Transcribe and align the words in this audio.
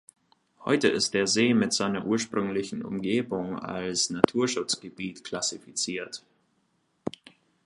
Heute 0.65 0.87
ist 0.87 1.13
der 1.13 1.27
See 1.27 1.53
mit 1.53 1.73
seiner 1.73 2.07
ursprünglichen 2.07 2.83
Umgebung 2.83 3.59
als 3.59 4.09
Naturschutzgebiet 4.09 5.23
klassifiziert. 5.23 6.23